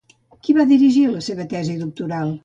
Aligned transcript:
Qui 0.45 0.53
va 0.59 0.63
dirigir 0.71 1.03
la 1.15 1.21
seva 1.25 1.45
tesi 1.51 1.75
doctoral? 1.83 2.33